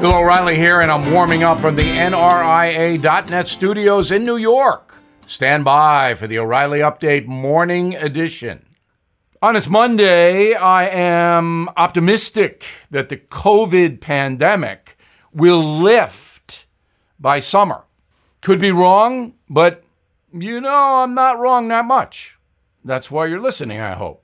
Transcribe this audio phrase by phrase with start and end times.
[0.00, 4.98] Bill O'Reilly here, and I'm warming up from the NRIA.net studios in New York.
[5.26, 8.66] Stand by for the O'Reilly Update Morning Edition.
[9.40, 14.98] On this Monday, I am optimistic that the COVID pandemic
[15.32, 16.66] will lift
[17.18, 17.84] by summer.
[18.42, 19.82] Could be wrong, but
[20.30, 22.36] you know I'm not wrong that much.
[22.84, 24.22] That's why you're listening, I hope.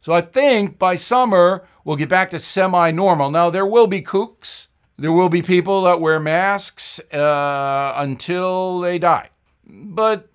[0.00, 3.30] So I think by summer, we'll get back to semi normal.
[3.30, 4.66] Now, there will be kooks
[4.98, 9.30] there will be people that wear masks uh, until they die.
[9.66, 10.28] But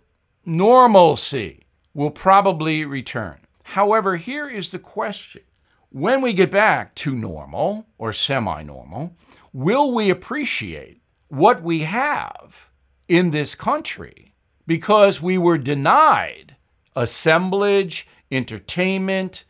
[0.46, 3.40] normalcy will probably return.
[3.64, 5.42] However, here is the question
[5.90, 9.16] when we get back to normal or semi normal,
[9.54, 12.70] will we appreciate what we have
[13.08, 14.34] in this country
[14.66, 16.56] because we were denied
[16.96, 19.44] assemblage, entertainment,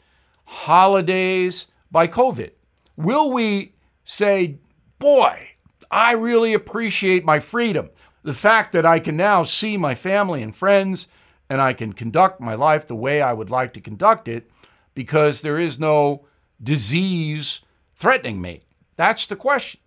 [0.45, 2.51] holidays by COVID?
[2.95, 3.73] Will we
[4.05, 4.57] say,
[4.99, 5.49] boy,
[5.89, 7.89] I really appreciate my freedom.
[8.23, 11.07] The fact that I can now see my family and friends
[11.49, 14.49] and I can conduct my life the way I would like to conduct it
[14.93, 16.25] because there is no
[16.61, 17.61] disease
[17.95, 18.63] threatening me.
[18.95, 19.79] That's the question.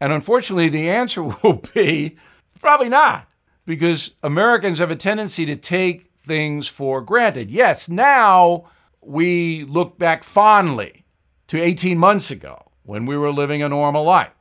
[0.00, 2.16] And unfortunately, the answer will be
[2.60, 3.28] probably not
[3.64, 7.50] because Americans have a tendency to take things for granted.
[7.50, 8.68] Yes, now
[9.00, 11.04] we look back fondly
[11.46, 14.32] to 18 months ago when we were living a normal life.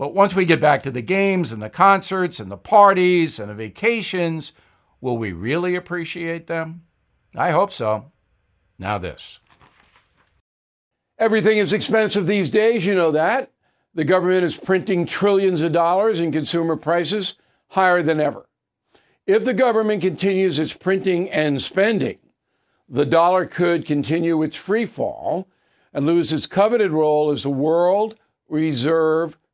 [0.00, 3.50] But once we get back to the games and the concerts and the parties and
[3.50, 4.52] the vacations,
[5.02, 6.84] will we really appreciate them?
[7.36, 8.10] I hope so.
[8.78, 9.40] Now, this.
[11.18, 13.52] Everything is expensive these days, you know that.
[13.92, 17.34] The government is printing trillions of dollars and consumer prices
[17.68, 18.48] higher than ever.
[19.26, 22.20] If the government continues its printing and spending,
[22.88, 25.46] the dollar could continue its free fall
[25.92, 28.14] and lose its coveted role as the world
[28.48, 29.36] reserve